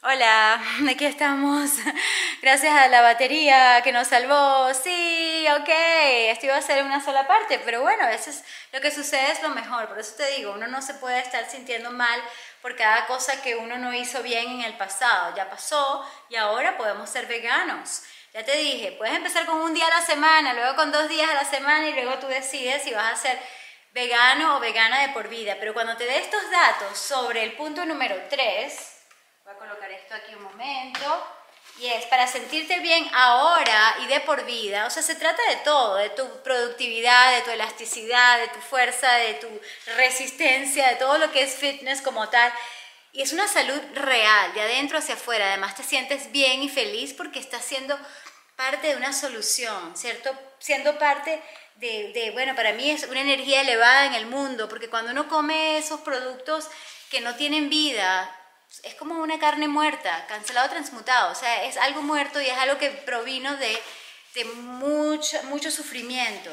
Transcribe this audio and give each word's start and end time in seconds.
Hola, 0.00 0.62
aquí 0.88 1.06
estamos. 1.06 1.70
Gracias 2.42 2.72
a 2.72 2.86
la 2.86 3.02
batería 3.02 3.82
que 3.82 3.90
nos 3.90 4.06
salvó. 4.06 4.72
Sí, 4.72 5.44
ok, 5.60 5.68
esto 6.30 6.46
iba 6.46 6.56
a 6.56 6.62
ser 6.62 6.84
una 6.84 7.04
sola 7.04 7.26
parte, 7.26 7.58
pero 7.64 7.82
bueno, 7.82 8.04
a 8.04 8.08
veces 8.08 8.44
lo 8.72 8.80
que 8.80 8.92
sucede 8.92 9.32
es 9.32 9.42
lo 9.42 9.48
mejor. 9.48 9.88
Por 9.88 9.98
eso 9.98 10.14
te 10.16 10.36
digo, 10.36 10.52
uno 10.52 10.68
no 10.68 10.82
se 10.82 10.94
puede 10.94 11.18
estar 11.18 11.50
sintiendo 11.50 11.90
mal 11.90 12.22
por 12.62 12.76
cada 12.76 13.08
cosa 13.08 13.42
que 13.42 13.56
uno 13.56 13.76
no 13.76 13.92
hizo 13.92 14.22
bien 14.22 14.48
en 14.52 14.62
el 14.62 14.76
pasado. 14.76 15.34
Ya 15.34 15.50
pasó 15.50 16.08
y 16.28 16.36
ahora 16.36 16.76
podemos 16.76 17.10
ser 17.10 17.26
veganos. 17.26 18.02
Ya 18.32 18.44
te 18.44 18.56
dije, 18.56 18.92
puedes 18.92 19.16
empezar 19.16 19.46
con 19.46 19.58
un 19.58 19.74
día 19.74 19.88
a 19.88 19.98
la 19.98 20.02
semana, 20.02 20.54
luego 20.54 20.76
con 20.76 20.92
dos 20.92 21.08
días 21.08 21.28
a 21.28 21.34
la 21.34 21.44
semana 21.44 21.88
y 21.88 21.94
luego 21.94 22.20
tú 22.20 22.28
decides 22.28 22.84
si 22.84 22.94
vas 22.94 23.14
a 23.14 23.16
ser 23.16 23.38
vegano 23.92 24.58
o 24.58 24.60
vegana 24.60 25.00
de 25.00 25.08
por 25.08 25.28
vida. 25.28 25.56
Pero 25.58 25.74
cuando 25.74 25.96
te 25.96 26.04
dé 26.04 26.18
estos 26.18 26.48
datos 26.52 26.96
sobre 26.96 27.42
el 27.42 27.54
punto 27.54 27.84
número 27.84 28.14
3, 28.30 28.94
Voy 29.48 29.56
a 29.56 29.60
colocar 29.60 29.90
esto 29.90 30.14
aquí 30.14 30.34
un 30.34 30.42
Y 31.80 31.86
es 31.86 32.06
para 32.06 32.26
sentirte 32.26 32.80
bien 32.80 33.08
ahora 33.12 33.96
y 34.02 34.06
de 34.06 34.18
por 34.20 34.44
vida. 34.44 34.86
O 34.86 34.90
sea, 34.90 35.02
se 35.02 35.14
trata 35.14 35.40
de 35.48 35.56
todo, 35.56 35.94
de 35.94 36.10
tu 36.10 36.26
productividad, 36.42 37.36
de 37.36 37.42
tu 37.42 37.50
elasticidad, 37.50 38.40
de 38.40 38.48
tu 38.48 38.58
fuerza, 38.60 39.12
de 39.14 39.34
tu 39.34 39.48
resistencia, 39.96 40.88
de 40.88 40.96
todo 40.96 41.18
lo 41.18 41.30
que 41.30 41.42
es 41.42 41.54
fitness 41.54 42.02
como 42.02 42.28
tal. 42.28 42.52
Y 43.12 43.22
es 43.22 43.32
una 43.32 43.46
salud 43.46 43.80
real, 43.94 44.52
de 44.54 44.62
adentro 44.62 44.98
hacia 44.98 45.14
afuera. 45.14 45.46
Además 45.46 45.76
te 45.76 45.84
sientes 45.84 46.32
bien 46.32 46.62
y 46.62 46.68
feliz 46.68 47.14
porque 47.14 47.38
estás 47.38 47.64
siendo 47.64 47.96
parte 48.56 48.88
de 48.88 48.96
una 48.96 49.12
solución, 49.12 49.96
¿cierto? 49.96 50.36
Siendo 50.58 50.98
parte 50.98 51.40
de, 51.76 52.12
de, 52.12 52.32
bueno, 52.32 52.56
para 52.56 52.72
mí 52.72 52.90
es 52.90 53.04
una 53.04 53.20
energía 53.20 53.60
elevada 53.60 54.06
en 54.06 54.14
el 54.14 54.26
mundo, 54.26 54.68
porque 54.68 54.90
cuando 54.90 55.12
uno 55.12 55.28
come 55.28 55.78
esos 55.78 56.00
productos 56.00 56.68
que 57.08 57.20
no 57.20 57.36
tienen 57.36 57.70
vida, 57.70 58.34
es 58.82 58.94
como 58.94 59.22
una 59.22 59.38
carne 59.38 59.68
muerta, 59.68 60.26
cancelado, 60.28 60.68
transmutado, 60.68 61.32
o 61.32 61.34
sea, 61.34 61.64
es 61.64 61.76
algo 61.76 62.02
muerto 62.02 62.40
y 62.40 62.46
es 62.46 62.58
algo 62.58 62.78
que 62.78 62.90
provino 62.90 63.56
de, 63.56 63.78
de 64.34 64.44
mucho, 64.44 65.42
mucho 65.44 65.70
sufrimiento. 65.70 66.50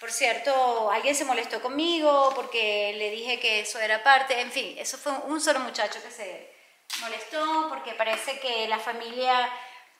Por 0.00 0.10
cierto, 0.10 0.90
alguien 0.90 1.14
se 1.14 1.26
molestó 1.26 1.60
conmigo 1.60 2.32
porque 2.34 2.94
le 2.96 3.10
dije 3.10 3.38
que 3.38 3.60
eso 3.60 3.78
era 3.78 4.02
parte, 4.02 4.40
en 4.40 4.50
fin, 4.50 4.74
eso 4.78 4.96
fue 4.96 5.12
un 5.12 5.40
solo 5.40 5.60
muchacho 5.60 6.02
que 6.02 6.10
se 6.10 6.50
molestó 7.00 7.68
porque 7.68 7.92
parece 7.92 8.40
que 8.40 8.66
la 8.66 8.78
familia, 8.78 9.50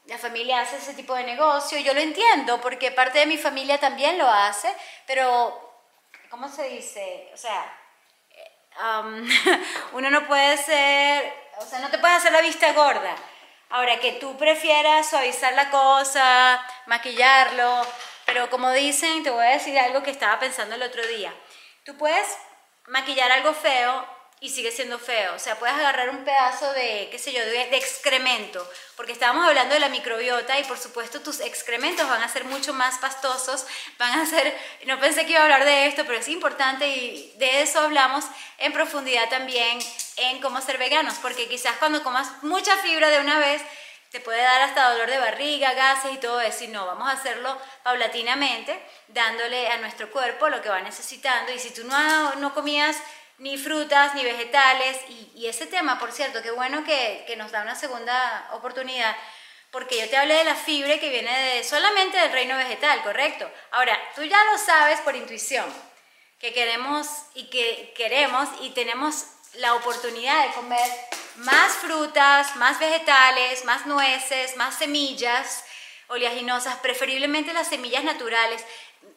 la 0.06 0.16
familia 0.16 0.62
hace 0.62 0.78
ese 0.78 0.94
tipo 0.94 1.14
de 1.14 1.24
negocio. 1.24 1.78
Yo 1.78 1.92
lo 1.92 2.00
entiendo 2.00 2.60
porque 2.62 2.90
parte 2.90 3.18
de 3.18 3.26
mi 3.26 3.36
familia 3.36 3.78
también 3.78 4.16
lo 4.16 4.26
hace, 4.26 4.74
pero, 5.06 5.84
¿cómo 6.30 6.48
se 6.48 6.68
dice? 6.70 7.28
O 7.34 7.36
sea, 7.36 7.70
um, 8.80 9.28
uno 9.92 10.10
no 10.10 10.26
puede 10.26 10.56
ser 10.56 11.39
o 11.60 11.66
sea, 11.66 11.78
no 11.80 11.90
te 11.90 11.98
puedes 11.98 12.16
hacer 12.16 12.32
la 12.32 12.40
vista 12.40 12.72
gorda. 12.72 13.14
Ahora, 13.68 14.00
que 14.00 14.12
tú 14.12 14.36
prefieras 14.36 15.08
suavizar 15.08 15.52
la 15.52 15.70
cosa, 15.70 16.64
maquillarlo, 16.86 17.86
pero 18.26 18.50
como 18.50 18.70
dicen, 18.70 19.22
te 19.22 19.30
voy 19.30 19.44
a 19.44 19.50
decir 19.50 19.78
algo 19.78 20.02
que 20.02 20.10
estaba 20.10 20.38
pensando 20.38 20.74
el 20.74 20.82
otro 20.82 21.06
día. 21.06 21.32
Tú 21.84 21.96
puedes 21.96 22.26
maquillar 22.86 23.30
algo 23.30 23.52
feo 23.52 24.04
y 24.42 24.48
sigue 24.48 24.72
siendo 24.72 24.98
feo. 24.98 25.34
O 25.34 25.38
sea, 25.38 25.58
puedes 25.58 25.76
agarrar 25.76 26.08
un 26.08 26.24
pedazo 26.24 26.72
de, 26.72 27.08
qué 27.10 27.18
sé 27.18 27.32
yo, 27.32 27.44
de, 27.44 27.76
excremento, 27.76 28.66
porque 28.96 29.12
estábamos 29.12 29.46
hablando 29.46 29.74
de 29.74 29.80
la 29.80 29.90
microbiota 29.90 30.58
y 30.58 30.64
por 30.64 30.78
supuesto 30.78 31.20
tus 31.20 31.40
excrementos 31.40 32.08
van 32.08 32.22
a 32.22 32.28
ser 32.28 32.44
mucho 32.44 32.72
más 32.72 32.98
pastosos, 32.98 33.66
van 33.98 34.18
a 34.18 34.24
ser, 34.24 34.56
no 34.86 34.98
pensé 34.98 35.26
que 35.26 35.32
iba 35.32 35.40
a 35.40 35.44
hablar 35.44 35.66
de 35.66 35.86
esto, 35.86 36.04
pero 36.06 36.18
es 36.18 36.28
importante 36.28 36.88
y 36.88 37.34
de 37.36 37.60
eso 37.60 37.80
hablamos 37.80 38.24
en 38.58 38.72
profundidad 38.72 39.28
también 39.28 39.78
en 40.16 40.40
cómo 40.40 40.60
ser 40.62 40.78
veganos, 40.78 41.14
porque 41.20 41.46
quizás 41.46 41.76
cuando 41.76 42.02
comas 42.02 42.42
mucha 42.42 42.76
fibra 42.78 43.10
de 43.10 43.20
una 43.20 43.38
vez, 43.38 43.62
te 44.10 44.20
puede 44.20 44.42
dar 44.42 44.62
hasta 44.62 44.90
dolor 44.90 45.08
de 45.08 45.18
barriga, 45.18 45.72
gases 45.74 46.12
y 46.14 46.18
todo 46.18 46.40
eso, 46.40 46.64
y 46.64 46.68
no, 46.68 46.84
vamos 46.84 47.08
a 47.08 47.12
hacerlo 47.12 47.56
paulatinamente, 47.84 48.82
dándole 49.06 49.68
a 49.68 49.76
nuestro 49.76 50.10
cuerpo 50.10 50.48
lo 50.48 50.60
que 50.62 50.68
va 50.68 50.80
necesitando, 50.80 51.52
y 51.52 51.58
si 51.60 51.70
tú 51.70 51.84
no, 51.84 52.34
no 52.36 52.52
comías 52.52 52.96
ni 53.40 53.56
frutas, 53.56 54.14
ni 54.14 54.22
vegetales. 54.22 54.98
Y, 55.08 55.46
ese 55.46 55.66
tema, 55.66 55.98
por 55.98 56.12
cierto, 56.12 56.42
qué 56.42 56.50
bueno 56.52 56.84
que, 56.84 57.34
nos 57.36 57.50
da 57.50 57.62
una 57.62 57.74
segunda 57.74 58.48
oportunidad, 58.52 59.16
porque 59.72 59.98
yo 59.98 60.08
te 60.08 60.16
hablé 60.16 60.34
de 60.34 60.44
la 60.44 60.54
fibra 60.54 60.98
que 60.98 61.08
viene 61.08 61.64
solamente 61.64 62.18
del 62.18 62.32
reino 62.32 62.56
vegetal, 62.56 63.02
¿correcto? 63.02 63.50
Ahora, 63.72 63.98
tú 64.14 64.22
ya 64.22 64.38
lo 64.44 64.58
sabes 64.58 65.00
por 65.00 65.16
intuición, 65.16 65.64
que 66.38 66.52
queremos 66.52 67.06
y 67.34 67.48
que 67.48 67.92
queremos 67.96 68.48
y 68.60 68.70
tenemos 68.70 69.24
la 69.54 69.74
oportunidad 69.74 70.46
de 70.46 70.54
comer 70.54 70.90
más 71.36 71.72
frutas, 71.72 72.54
más 72.56 72.78
vegetales, 72.78 73.64
más 73.64 73.86
nueces, 73.86 74.56
más 74.56 74.76
semillas 74.76 75.64
oleaginosas, 76.08 76.76
preferiblemente 76.80 77.52
las 77.52 77.68
semillas 77.68 78.04
naturales. 78.04 78.64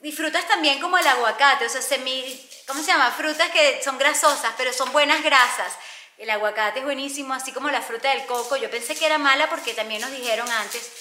Y 0.03 0.12
frutas 0.12 0.46
también 0.50 0.81
como 0.81 0.97
el 0.97 1.08
aguacate, 1.08 1.66
o 1.66 1.69
sea, 1.69 1.81
semillas, 1.81 2.38
¿cómo 2.68 2.81
se 2.81 2.88
llama? 2.88 3.09
Frutas 3.12 3.50
que 3.52 3.81
son 3.81 3.97
grasosas, 3.97 4.53
pero 4.58 4.74
son 4.74 4.91
buenas 4.91 5.24
grasas. 5.24 5.74
El 6.18 6.30
aguacate 6.30 6.80
es 6.80 6.86
buenísimo, 6.86 7.34
así 7.34 7.53
como 7.53 7.69
la 7.69 7.81
fruta 7.81 8.09
del 8.09 8.25
coco. 8.25 8.58
Yo 8.58 8.69
pensé 8.69 8.96
que 8.96 9.06
era 9.06 9.18
mala 9.18 9.50
porque 9.50 9.74
también 9.74 10.02
nos 10.02 10.12
dijeron 10.12 10.50
antes. 10.52 10.92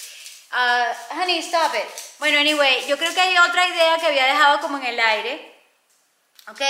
Uh, 0.53 1.21
honey, 1.21 1.39
stop 1.39 1.75
it. 1.75 1.89
Bueno, 2.21 2.39
anyway, 2.39 2.87
yo 2.87 2.97
creo 2.97 3.13
que 3.13 3.21
hay 3.21 3.37
otra 3.39 3.67
idea 3.67 3.99
que 3.99 4.07
había 4.07 4.27
dejado 4.27 4.61
como 4.61 4.79
en 4.79 4.87
el 4.87 5.01
aire. 5.01 5.53
Ok, 6.49 6.61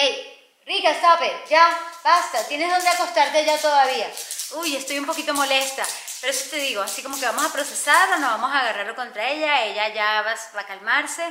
Rica, 0.65 0.91
stop 0.91 1.23
it. 1.23 1.51
Ya, 1.51 1.79
basta. 2.03 2.49
Tienes 2.49 2.71
donde 2.71 2.89
acostarte 2.89 3.45
ya 3.45 3.59
todavía. 3.59 4.11
Uy, 4.53 4.77
estoy 4.77 4.99
un 4.99 5.07
poquito 5.07 5.35
molesta. 5.35 5.87
Pero 6.23 6.33
eso 6.33 6.49
te 6.49 6.57
digo, 6.57 6.81
así 6.81 7.03
como 7.03 7.19
que 7.21 7.27
vamos 7.27 7.45
a 7.45 7.53
procesarlo, 7.53 8.17
no 8.19 8.29
vamos 8.29 8.53
a 8.53 8.61
agarrarlo 8.61 8.95
contra 8.95 9.29
ella, 9.29 9.65
ella 9.65 9.89
ya 9.89 10.23
va 10.23 10.61
a 10.61 10.67
calmarse. 10.67 11.23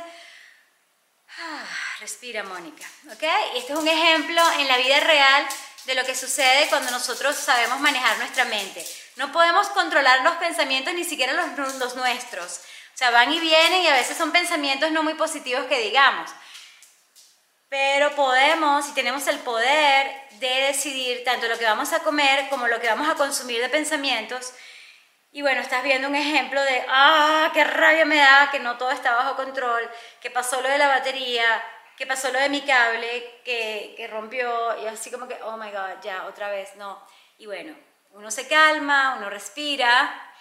Ah, 1.40 1.66
respira, 2.00 2.44
Mónica. 2.44 2.86
¿Ok? 3.12 3.24
Este 3.56 3.74
es 3.74 3.80
un 3.80 3.88
ejemplo 3.88 4.42
en 4.60 4.68
la 4.68 4.78
vida 4.78 5.00
real 5.00 5.48
de 5.86 5.96
lo 5.96 6.06
que 6.06 6.16
sucede 6.16 6.68
cuando 6.70 6.92
nosotros 6.92 7.36
sabemos 7.36 7.80
manejar 7.80 8.18
nuestra 8.18 8.46
mente. 8.46 8.86
No 9.16 9.32
podemos 9.32 9.68
controlar 9.70 10.22
los 10.22 10.36
pensamientos, 10.36 10.94
ni 10.94 11.04
siquiera 11.04 11.34
los, 11.34 11.78
los 11.78 11.96
nuestros. 11.96 12.60
O 12.94 12.98
sea, 12.98 13.12
van 13.12 13.32
y 13.34 13.40
vienen 13.40 13.82
y 13.82 13.88
a 13.88 13.94
veces 13.94 14.18
son 14.18 14.32
pensamientos 14.32 14.92
no 14.92 15.04
muy 15.04 15.14
positivos 15.14 15.66
que 15.66 15.80
digamos. 15.80 16.30
Pero 17.70 18.14
podemos 18.16 18.90
y 18.90 18.92
tenemos 18.92 19.26
el 19.28 19.40
poder 19.40 20.12
de 20.40 20.68
decidir 20.68 21.24
tanto 21.24 21.48
lo 21.48 21.58
que 21.58 21.66
vamos 21.66 21.94
a 21.94 22.00
comer 22.00 22.50
como 22.50 22.68
lo 22.68 22.82
que 22.82 22.88
vamos 22.88 23.10
a 23.10 23.16
consumir 23.16 23.62
de 23.62 23.70
pensamientos 23.70 24.52
y 25.32 25.42
bueno, 25.42 25.62
estás 25.62 25.84
viendo 25.84 26.08
un 26.08 26.16
ejemplo 26.16 26.62
de, 26.62 26.84
ah, 26.90 27.50
qué 27.54 27.64
rabia 27.64 28.06
me 28.06 28.18
da, 28.18 28.50
que 28.52 28.60
no 28.60 28.78
todo 28.78 28.92
está 28.92 29.16
bajo 29.16 29.36
control, 29.36 29.90
que 30.20 30.30
pasó 30.30 30.62
lo 30.62 30.70
de 30.70 30.78
la 30.78 30.88
batería, 30.88 31.64
que 31.96 32.06
pasó 32.06 32.32
lo 32.32 32.40
de 32.40 32.50
mi 32.50 32.62
cable, 32.62 33.42
que, 33.46 33.94
que 33.96 34.08
rompió, 34.08 34.82
y 34.82 34.88
así 34.88 35.10
como 35.10 35.28
que, 35.28 35.42
oh 35.44 35.56
my 35.56 35.72
god, 35.72 36.02
ya, 36.04 36.26
otra 36.26 36.50
vez, 36.50 36.76
no. 36.76 37.02
Y 37.38 37.46
bueno, 37.46 37.76
uno 38.12 38.30
se 38.30 38.48
calma, 38.48 39.16
uno 39.18 39.30
respira 39.30 40.32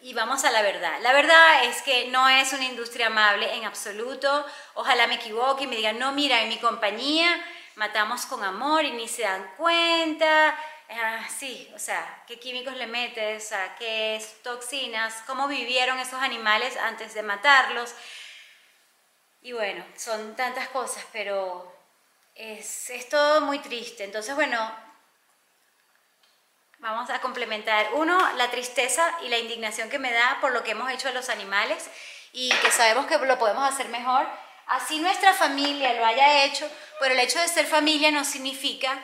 y 0.00 0.12
vamos 0.12 0.44
a 0.44 0.50
la 0.50 0.62
verdad. 0.62 0.98
La 1.00 1.12
verdad 1.12 1.64
es 1.64 1.82
que 1.82 2.08
no 2.08 2.28
es 2.28 2.52
una 2.52 2.64
industria 2.64 3.06
amable 3.06 3.54
en 3.54 3.64
absoluto. 3.64 4.46
Ojalá 4.74 5.06
me 5.06 5.14
equivoque 5.14 5.64
y 5.64 5.66
me 5.66 5.76
digan, 5.76 5.98
no, 5.98 6.12
mira, 6.12 6.42
en 6.42 6.50
mi 6.50 6.58
compañía 6.58 7.42
matamos 7.76 8.26
con 8.26 8.44
amor 8.44 8.84
y 8.84 8.92
ni 8.92 9.08
se 9.08 9.22
dan 9.22 9.50
cuenta 9.56 10.56
Ah, 10.90 11.26
sí, 11.38 11.70
o 11.74 11.78
sea, 11.78 12.24
qué 12.26 12.38
químicos 12.38 12.74
le 12.76 12.86
metes, 12.86 13.52
a 13.52 13.74
qué 13.76 14.24
toxinas, 14.42 15.22
cómo 15.26 15.48
vivieron 15.48 15.98
esos 15.98 16.20
animales 16.20 16.76
antes 16.76 17.14
de 17.14 17.22
matarlos. 17.22 17.94
Y 19.42 19.52
bueno, 19.52 19.84
son 19.96 20.36
tantas 20.36 20.68
cosas, 20.68 21.04
pero 21.12 21.74
es, 22.34 22.90
es 22.90 23.08
todo 23.08 23.40
muy 23.40 23.58
triste. 23.60 24.04
Entonces, 24.04 24.34
bueno, 24.34 24.58
vamos 26.78 27.08
a 27.10 27.20
complementar. 27.20 27.88
Uno, 27.94 28.18
la 28.36 28.50
tristeza 28.50 29.18
y 29.22 29.28
la 29.28 29.38
indignación 29.38 29.88
que 29.90 29.98
me 29.98 30.12
da 30.12 30.38
por 30.40 30.52
lo 30.52 30.62
que 30.62 30.72
hemos 30.72 30.90
hecho 30.90 31.08
a 31.08 31.12
los 31.12 31.28
animales 31.28 31.88
y 32.32 32.50
que 32.50 32.70
sabemos 32.70 33.06
que 33.06 33.18
lo 33.18 33.38
podemos 33.38 33.68
hacer 33.68 33.88
mejor. 33.88 34.26
Así 34.66 34.98
nuestra 35.00 35.34
familia 35.34 35.94
lo 35.94 36.04
haya 36.04 36.44
hecho, 36.44 36.70
pero 37.00 37.14
el 37.14 37.20
hecho 37.20 37.38
de 37.38 37.48
ser 37.48 37.66
familia 37.66 38.10
no 38.10 38.24
significa 38.24 38.98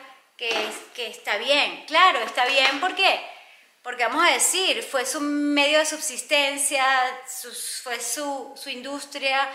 que, 0.93 1.07
está 1.07 1.37
bien. 1.37 1.85
Claro, 1.85 2.19
está 2.19 2.45
bien, 2.45 2.79
¿por 2.79 2.95
qué? 2.95 3.21
Porque 3.83 4.05
vamos 4.05 4.25
a 4.27 4.33
decir, 4.33 4.81
fue 4.83 5.05
su 5.05 5.19
medio 5.21 5.79
de 5.79 5.85
subsistencia, 5.85 6.85
fue 7.83 7.99
su, 7.99 8.53
su 8.55 8.69
industria, 8.69 9.47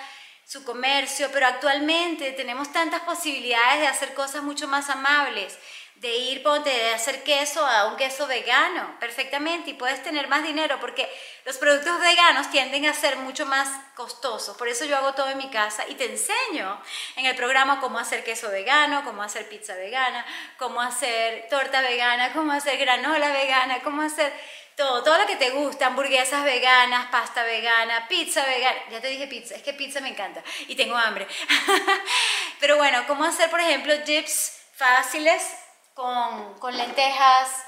su 0.45 0.65
comercio, 0.65 1.29
pero 1.33 1.47
actualmente 1.47 2.33
tenemos 2.33 2.73
tantas 2.73 3.03
posibilidades 3.03 3.81
de 3.81 3.87
hacer 3.89 4.15
cosas 4.15 4.43
mucho 4.43 4.69
más 4.69 4.89
amables, 4.89 5.59
de 5.97 6.15
ir, 6.15 6.43
ponte, 6.43 6.69
de 6.69 6.91
hacer 6.91 7.23
queso 7.23 7.67
a 7.67 7.87
un 7.87 7.97
queso 7.97 8.27
vegano, 8.27 8.97
perfectamente, 9.01 9.71
y 9.71 9.75
puedes 9.75 10.03
tener 10.03 10.29
más 10.29 10.43
dinero, 10.43 10.79
porque 10.79 11.11
los 11.47 11.57
productos 11.57 11.99
veganos 12.01 12.51
tienden 12.51 12.85
a 12.85 12.93
ser 12.93 13.17
mucho 13.17 13.47
más 13.47 13.69
costosos, 13.95 14.57
por 14.59 14.69
eso 14.69 14.85
yo 14.85 14.97
hago 14.97 15.15
todo 15.15 15.31
en 15.31 15.39
mi 15.39 15.49
casa 15.49 15.85
y 15.89 15.95
te 15.95 16.05
enseño 16.05 16.79
en 17.17 17.25
el 17.25 17.35
programa 17.35 17.81
cómo 17.81 17.99
hacer 17.99 18.25
queso 18.25 18.51
vegano, 18.51 19.05
cómo 19.05 19.23
hacer 19.23 19.49
pizza 19.49 19.75
vegana, 19.75 20.27
cómo 20.59 20.83
hacer 20.83 21.47
torta 21.49 21.81
vegana, 21.81 22.33
cómo 22.35 22.53
hacer 22.53 22.77
granola 22.77 23.31
vegana, 23.31 23.81
cómo 23.83 24.03
hacer 24.03 24.35
todo, 24.77 25.03
todo 25.03 25.17
lo 25.17 25.27
que 25.27 25.37
te 25.37 25.49
gusta, 25.51 25.87
hamburguesas 25.87 26.45
veganas, 26.45 27.07
pasta 27.07 27.43
vegana, 27.43 28.07
pizza 28.07 28.45
vegana, 28.45 28.77
ya 28.91 29.01
te 29.01 29.09
dije 29.09 29.27
pizza, 29.27 29.55
es 29.55 29.63
que 29.63 29.73
pizza 29.73 30.01
me 30.03 30.11
encanta 30.11 30.43
y 30.69 30.77
tengo 30.77 30.95
hambre. 30.95 31.27
Pero 32.61 32.77
bueno, 32.77 33.03
cómo 33.07 33.25
hacer, 33.25 33.49
por 33.49 33.61
ejemplo, 33.61 33.97
dips 33.99 34.53
fáciles 34.75 35.43
con, 35.97 36.59
con 36.59 36.77
lentejas, 36.77 37.65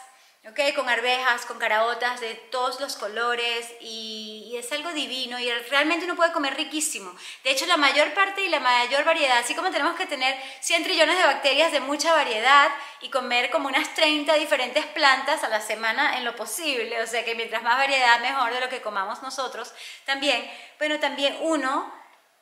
¿okay? 0.50 0.75
con 0.75 0.86
arvejas, 0.86 1.46
con 1.46 1.58
caraotas 1.58 2.20
de 2.20 2.34
todos 2.34 2.78
los 2.78 2.94
colores 2.96 3.72
y, 3.80 4.54
es 4.58 4.72
algo 4.72 4.90
divino 4.90 5.38
y 5.38 5.48
realmente 5.70 6.04
uno 6.04 6.16
puede 6.16 6.32
comer 6.32 6.56
riquísimo. 6.56 7.14
De 7.44 7.52
hecho, 7.52 7.64
la 7.66 7.76
mayor 7.76 8.12
parte 8.12 8.42
y 8.42 8.48
la 8.48 8.58
mayor 8.58 9.04
variedad, 9.04 9.38
así 9.38 9.54
como 9.54 9.70
tenemos 9.70 9.94
que 9.94 10.04
tener 10.04 10.36
100 10.60 10.82
trillones 10.82 11.16
de 11.16 11.25
bacterias 11.25 11.70
de 11.70 11.78
mucha 11.78 12.12
variedad 12.12 12.69
y 13.00 13.08
comer 13.08 13.50
como 13.50 13.69
unas 13.69 13.94
30 13.94 14.34
diferentes 14.34 14.84
plantas 14.86 15.44
a 15.44 15.48
la 15.48 15.60
semana 15.60 16.19
en 16.19 16.25
lo 16.25 16.34
posible, 16.34 17.00
o 17.00 17.06
sea 17.06 17.25
que 17.25 17.36
mientras 17.36 17.62
más 17.62 17.78
variedad 17.78 18.19
mejor 18.20 18.52
de 18.52 18.60
lo 18.60 18.69
que 18.69 18.82
comamos 18.82 19.22
nosotros, 19.22 19.72
también, 20.04 20.50
bueno, 20.78 20.98
también 20.98 21.38
uno 21.40 21.98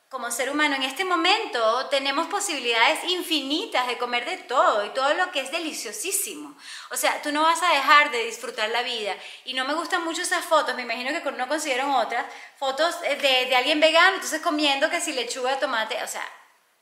como 0.09 0.31
ser 0.31 0.49
humano 0.49 0.75
en 0.75 0.83
este 0.83 1.03
momento 1.03 1.87
tenemos 1.87 2.27
posibilidades 2.27 3.03
infinitas 3.05 3.87
de 3.87 3.97
comer 3.97 4.25
de 4.25 4.37
todo 4.37 4.85
y 4.85 4.89
todo 4.89 5.13
lo 5.13 5.31
que 5.31 5.41
es 5.41 5.51
deliciosísimo. 5.51 6.55
O 6.91 6.95
sea, 6.95 7.21
tú 7.21 7.31
no 7.31 7.41
vas 7.41 7.61
a 7.61 7.73
dejar 7.73 8.11
de 8.11 8.23
disfrutar 8.23 8.69
la 8.69 8.83
vida. 8.83 9.15
Y 9.43 9.53
no 9.53 9.65
me 9.65 9.73
gustan 9.73 10.05
mucho 10.05 10.21
esas 10.21 10.45
fotos, 10.45 10.75
me 10.75 10.83
imagino 10.83 11.11
que 11.11 11.31
no 11.31 11.47
consiguieron 11.47 11.91
otras, 11.91 12.25
fotos 12.57 13.01
de, 13.01 13.17
de 13.17 13.55
alguien 13.55 13.81
vegano, 13.81 14.15
entonces 14.15 14.41
comiendo 14.41 14.89
que 14.89 15.01
si 15.01 15.11
lechuga, 15.11 15.59
tomate, 15.59 16.01
o 16.01 16.07
sea, 16.07 16.25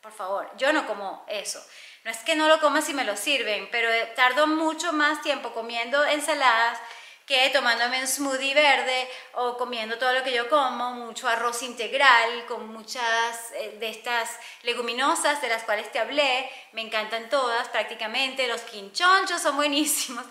por 0.01 0.12
favor, 0.12 0.51
yo 0.57 0.72
no 0.72 0.86
como 0.86 1.25
eso. 1.27 1.60
No 2.04 2.12
es 2.12 2.18
que 2.18 2.36
no 2.36 2.48
lo 2.48 2.60
coma 2.60 2.83
si 2.83 2.94
me 2.94 3.04
lo 3.04 3.18
sirven, 3.18 3.68
pero 3.72 3.89
tardo 4.16 4.45
mucho 4.45 4.94
más 4.94 5.24
tiempo 5.24 5.51
comiendo 5.54 6.06
ensaladas, 6.06 6.80
que 7.25 7.50
tomándome 7.50 8.01
un 8.01 8.07
smoothie 8.07 8.54
verde 8.54 9.10
o 9.33 9.57
comiendo 9.57 9.98
todo 9.98 10.13
lo 10.13 10.24
que 10.24 10.31
yo 10.31 10.48
como, 10.48 10.94
mucho 10.94 11.27
arroz 11.27 11.63
integral 11.63 12.45
con 12.48 12.68
muchas 12.68 13.51
eh, 13.56 13.77
de 13.80 13.89
estas 13.89 14.30
leguminosas 14.62 15.42
de 15.42 15.50
las 15.50 15.63
cuales 15.63 15.92
te 15.92 16.00
hablé, 16.00 16.50
me 16.74 16.81
encantan 16.81 17.30
todas 17.30 17.68
prácticamente, 17.69 18.48
los 18.48 18.62
quinchonchos 18.62 19.42
son 19.42 19.56
buenísimos 19.56 20.24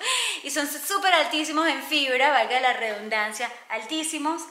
y 0.44 0.50
son 0.50 0.68
súper 0.68 1.12
altísimos 1.14 1.66
en 1.66 1.82
fibra, 1.82 2.30
valga 2.30 2.60
la 2.60 2.72
redundancia, 2.74 3.50
altísimos 3.70 4.42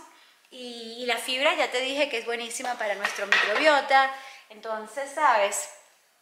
y, 0.51 0.97
y 0.99 1.05
la 1.05 1.17
fibra 1.17 1.55
ya 1.55 1.71
te 1.71 1.79
dije 1.79 2.09
que 2.09 2.17
es 2.17 2.25
buenísima 2.25 2.77
para 2.77 2.95
nuestro 2.95 3.25
microbiota, 3.25 4.13
entonces, 4.49 5.11
¿sabes? 5.15 5.69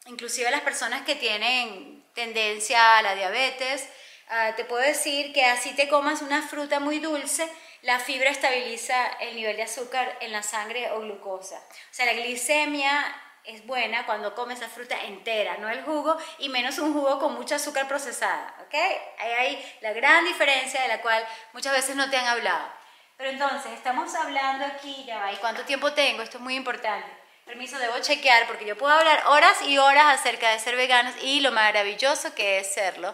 Inclusive 0.05 0.51
las 0.51 0.61
personas 0.61 1.01
que 1.01 1.15
tienen 1.15 2.05
tendencia 2.13 2.97
a 2.97 3.01
la 3.01 3.15
diabetes, 3.15 3.87
Ah, 4.33 4.53
te 4.55 4.63
puedo 4.63 4.81
decir 4.81 5.33
que 5.33 5.43
así 5.43 5.75
te 5.75 5.89
comas 5.89 6.21
una 6.21 6.41
fruta 6.41 6.79
muy 6.79 6.99
dulce, 6.99 7.51
la 7.81 7.99
fibra 7.99 8.29
estabiliza 8.29 8.95
el 9.19 9.35
nivel 9.35 9.57
de 9.57 9.63
azúcar 9.63 10.17
en 10.21 10.31
la 10.31 10.41
sangre 10.41 10.89
o 10.91 11.01
glucosa. 11.01 11.57
O 11.57 11.93
sea, 11.93 12.05
la 12.05 12.13
glicemia 12.13 13.13
es 13.43 13.65
buena 13.65 14.05
cuando 14.05 14.33
comes 14.33 14.61
la 14.61 14.69
fruta 14.69 15.03
entera, 15.03 15.57
no 15.57 15.67
el 15.67 15.83
jugo, 15.83 16.15
y 16.39 16.47
menos 16.47 16.79
un 16.79 16.93
jugo 16.93 17.19
con 17.19 17.33
mucha 17.33 17.55
azúcar 17.55 17.89
procesada, 17.89 18.55
¿ok? 18.61 18.73
Ahí 19.17 19.31
hay 19.33 19.77
la 19.81 19.91
gran 19.91 20.23
diferencia 20.23 20.81
de 20.81 20.87
la 20.87 21.01
cual 21.01 21.27
muchas 21.51 21.73
veces 21.73 21.97
no 21.97 22.09
te 22.09 22.15
han 22.15 22.27
hablado. 22.27 22.71
Pero 23.17 23.31
entonces, 23.31 23.73
estamos 23.73 24.15
hablando 24.15 24.65
aquí, 24.65 25.03
ya 25.05 25.19
va, 25.19 25.33
¿y 25.33 25.37
cuánto 25.37 25.63
tiempo 25.63 25.91
tengo? 25.91 26.21
Esto 26.21 26.37
es 26.37 26.43
muy 26.43 26.55
importante. 26.55 27.21
Permiso, 27.45 27.77
debo 27.79 27.99
chequear 27.99 28.47
porque 28.47 28.65
yo 28.65 28.77
puedo 28.77 28.93
hablar 28.93 29.23
horas 29.27 29.61
y 29.63 29.77
horas 29.77 30.05
acerca 30.05 30.51
de 30.51 30.59
ser 30.59 30.77
veganos 30.77 31.13
y 31.21 31.41
lo 31.41 31.51
maravilloso 31.51 32.33
que 32.33 32.59
es 32.59 32.73
serlo. 32.73 33.13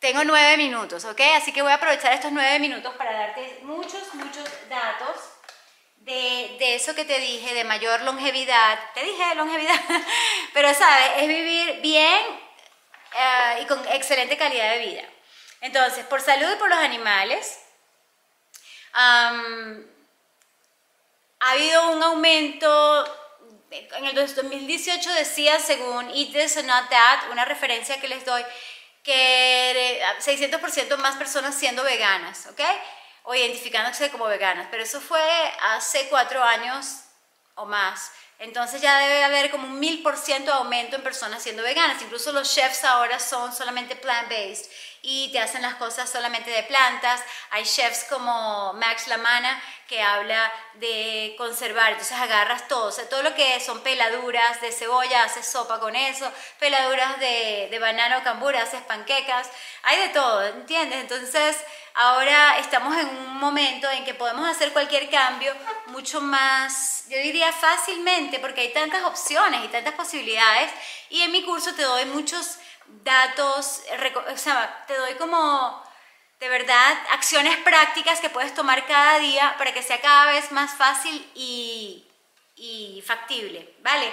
Tengo 0.00 0.24
nueve 0.24 0.56
minutos, 0.56 1.04
¿ok? 1.04 1.20
Así 1.36 1.52
que 1.52 1.60
voy 1.60 1.70
a 1.70 1.74
aprovechar 1.74 2.14
estos 2.14 2.32
nueve 2.32 2.58
minutos 2.58 2.94
para 2.96 3.12
darte 3.12 3.60
muchos, 3.62 4.14
muchos 4.14 4.48
datos 4.70 5.16
de, 5.96 6.56
de, 6.58 6.74
eso 6.74 6.94
que 6.94 7.04
te 7.04 7.18
dije, 7.20 7.52
de 7.52 7.64
mayor 7.64 8.00
longevidad. 8.00 8.78
Te 8.94 9.04
dije 9.04 9.34
longevidad, 9.34 9.78
pero 10.54 10.72
sabes, 10.72 11.10
es 11.18 11.28
vivir 11.28 11.80
bien 11.82 12.18
eh, 13.14 13.60
y 13.62 13.66
con 13.66 13.86
excelente 13.88 14.38
calidad 14.38 14.70
de 14.72 14.78
vida. 14.78 15.02
Entonces, 15.60 16.06
por 16.06 16.22
salud 16.22 16.50
y 16.50 16.56
por 16.56 16.70
los 16.70 16.78
animales, 16.78 17.60
ha 18.94 19.32
habido 21.40 21.90
un 21.90 22.02
aumento 22.02 23.16
en 23.70 24.04
el 24.04 24.14
2018 24.14 25.12
decía, 25.12 25.58
según 25.60 26.10
Eat 26.10 26.32
This 26.32 26.64
Not 26.64 26.88
That, 26.88 27.30
una 27.30 27.44
referencia 27.44 28.00
que 28.00 28.08
les 28.08 28.24
doy, 28.24 28.42
que 29.10 30.02
600% 30.20 30.96
más 30.98 31.16
personas 31.16 31.54
siendo 31.54 31.82
veganas, 31.82 32.46
¿ok? 32.46 32.60
O 33.24 33.34
identificándose 33.34 34.10
como 34.10 34.26
veganas, 34.26 34.68
pero 34.70 34.82
eso 34.82 35.00
fue 35.00 35.20
hace 35.72 36.08
cuatro 36.08 36.42
años 36.42 37.02
o 37.56 37.66
más. 37.66 38.12
Entonces 38.40 38.80
ya 38.80 38.98
debe 38.98 39.22
haber 39.22 39.50
como 39.50 39.66
un 39.66 39.78
mil 39.78 40.02
por 40.02 40.16
ciento 40.16 40.50
aumento 40.52 40.96
en 40.96 41.02
personas 41.02 41.42
siendo 41.42 41.62
veganas. 41.62 42.00
Incluso 42.00 42.32
los 42.32 42.52
chefs 42.52 42.84
ahora 42.84 43.18
son 43.18 43.54
solamente 43.54 43.96
plant-based 43.96 44.70
y 45.02 45.30
te 45.30 45.40
hacen 45.40 45.60
las 45.60 45.74
cosas 45.74 46.10
solamente 46.10 46.50
de 46.50 46.62
plantas. 46.62 47.22
Hay 47.50 47.64
chefs 47.64 48.04
como 48.04 48.72
Max 48.72 49.08
Lamana 49.08 49.62
que 49.86 50.00
habla 50.00 50.50
de 50.74 51.34
conservar, 51.36 51.92
entonces 51.92 52.16
agarras 52.16 52.66
todo, 52.68 52.90
todo 53.10 53.22
lo 53.24 53.34
que 53.34 53.60
son 53.60 53.82
peladuras 53.82 54.60
de 54.60 54.72
cebolla, 54.72 55.24
haces 55.24 55.44
sopa 55.44 55.80
con 55.80 55.96
eso, 55.96 56.32
peladuras 56.60 57.18
de, 57.18 57.68
de 57.70 57.78
banana 57.78 58.18
o 58.18 58.22
cambura, 58.22 58.62
haces 58.62 58.82
panquecas, 58.82 59.50
hay 59.82 59.98
de 59.98 60.08
todo, 60.10 60.46
¿entiendes? 60.46 61.00
Entonces 61.00 61.56
ahora 61.94 62.58
estamos 62.58 62.96
en 62.96 63.08
un 63.08 63.38
momento 63.38 63.90
en 63.90 64.04
que 64.04 64.14
podemos 64.14 64.48
hacer 64.48 64.72
cualquier 64.72 65.10
cambio 65.10 65.54
mucho 65.86 66.20
más, 66.20 67.04
yo 67.08 67.18
diría 67.18 67.52
fácilmente, 67.52 68.38
porque 68.38 68.62
hay 68.62 68.72
tantas 68.72 69.02
opciones 69.04 69.64
y 69.64 69.68
tantas 69.68 69.94
posibilidades, 69.94 70.70
y 71.08 71.22
en 71.22 71.32
mi 71.32 71.42
curso 71.42 71.74
te 71.74 71.82
doy 71.82 72.04
muchos 72.06 72.58
datos, 73.04 73.82
o 74.32 74.36
sea, 74.36 74.84
te 74.86 74.96
doy 74.96 75.14
como 75.14 75.82
de 76.40 76.48
verdad 76.48 76.98
acciones 77.10 77.56
prácticas 77.58 78.20
que 78.20 78.30
puedes 78.30 78.54
tomar 78.54 78.86
cada 78.86 79.18
día 79.18 79.54
para 79.58 79.72
que 79.72 79.82
sea 79.82 80.00
cada 80.00 80.32
vez 80.32 80.50
más 80.52 80.72
fácil 80.72 81.30
y, 81.34 82.06
factible, 83.06 83.74
¿vale? 83.80 84.12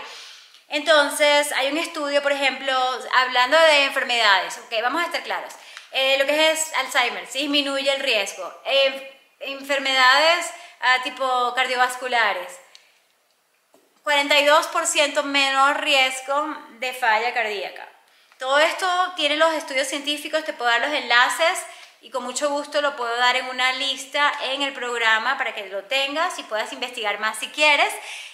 Entonces, 0.70 1.52
hay 1.52 1.72
un 1.72 1.78
estudio, 1.78 2.24
por 2.24 2.32
ejemplo, 2.32 2.74
hablando 3.16 3.58
de 3.58 3.86
enfermedades, 3.86 4.58
ok, 4.58 4.82
vamos 4.82 5.02
a 5.02 5.06
estar 5.06 5.24
claros. 5.24 5.54
Eh, 5.92 6.18
lo 6.20 6.26
que 6.26 6.52
es 6.52 6.74
Alzheimer, 6.76 7.28
disminuye 7.32 7.92
el 7.92 8.02
riesgo. 8.02 8.62
Eh, 8.66 9.20
enfermedades 9.40 10.52
ah, 10.82 10.98
tipo 11.04 11.54
cardiovasculares, 11.56 12.60
42% 14.04 15.24
menor 15.24 15.82
riesgo 15.82 16.58
de 16.80 16.94
falla 16.94 17.34
cardíaca. 17.34 17.88
Todo 18.40 18.60
esto 18.60 18.88
tiene 19.16 19.36
los 19.36 19.54
estudios 19.54 19.88
científicos, 19.88 20.44
te 20.44 20.54
puedo 20.54 20.70
dar 20.70 20.82
los 20.82 20.94
enlaces 20.94 21.60
y 22.02 22.12
con 22.12 22.24
mucho 22.24 22.50
gusto 22.50 22.82
lo 22.82 22.96
puedo 22.96 23.16
dar 23.18 23.36
en 23.36 23.48
una 23.48 23.74
lista 23.74 24.32
en 24.44 24.62
el 24.62 24.74
programa 24.74 25.38
para 25.38 25.56
que 25.56 25.68
lo 25.70 25.84
tengas 25.86 26.38
y 26.38 26.44
puedas 26.44 26.72
investigar 26.72 27.20
más 27.20 27.38
si 27.40 27.48
quieres. 27.48 27.92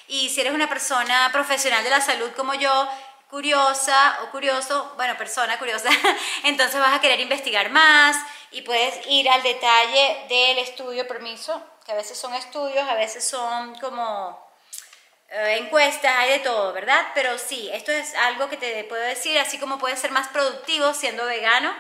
Y 0.08 0.30
si 0.30 0.42
eres 0.42 0.54
una 0.54 0.68
persona 0.68 1.30
profesional 1.32 1.84
de 1.84 1.90
la 1.90 2.02
salud 2.02 2.30
como 2.36 2.54
yo, 2.54 2.90
curiosa 3.34 4.20
o 4.22 4.30
curioso, 4.30 4.94
bueno, 4.96 5.18
persona 5.18 5.58
curiosa, 5.58 5.90
entonces 6.44 6.80
vas 6.80 6.94
a 6.94 7.02
querer 7.02 7.20
investigar 7.20 7.72
más 7.72 8.16
y 8.52 8.62
puedes 8.62 9.08
ir 9.08 9.28
al 9.28 9.42
detalle 9.42 10.26
del 10.30 10.60
estudio 10.60 11.08
permiso, 11.08 11.60
que 11.84 11.94
a 11.94 11.96
veces 11.96 12.16
son 12.16 12.36
estudios, 12.36 12.88
a 12.88 12.94
veces 12.94 13.28
son 13.28 13.74
como 13.80 14.40
eh, 15.30 15.58
encuestas, 15.60 16.16
hay 16.16 16.30
de 16.30 16.40
todo, 16.42 16.74
¿verdad? 16.74 17.08
Pero 17.16 17.40
sí, 17.40 17.72
esto 17.74 17.92
es 17.92 18.14
algo 18.14 18.50
que 18.50 18.58
te 18.58 18.84
puedo 18.84 19.02
decir, 19.02 19.40
así 19.40 19.58
como 19.58 19.80
puedes 19.80 19.98
ser 19.98 20.12
más 20.12 20.28
productivo 20.28 20.94
siendo 20.94 21.26
vegano 21.26 21.74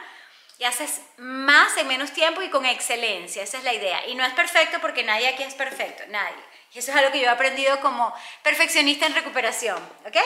y 0.57 0.63
haces 0.63 1.01
más 1.17 1.77
en 1.77 1.87
menos 1.87 2.13
tiempo 2.13 2.41
y 2.41 2.49
con 2.49 2.65
excelencia, 2.65 3.43
esa 3.43 3.59
es 3.59 3.63
la 3.63 3.75
idea. 3.75 4.07
Y 4.07 4.15
no 4.15 4.25
es 4.25 4.33
perfecto 4.33 4.79
porque 4.81 5.03
nadie 5.03 5.27
aquí 5.27 5.43
es 5.43 5.53
perfecto, 5.53 6.01
nadie. 6.07 6.43
Y 6.73 6.79
eso 6.79 6.89
es 6.89 6.97
algo 6.97 7.11
que 7.11 7.19
yo 7.19 7.25
he 7.25 7.29
aprendido 7.29 7.79
como 7.79 8.11
perfeccionista 8.41 9.05
en 9.05 9.13
recuperación, 9.13 9.77
¿ok? 10.07 10.17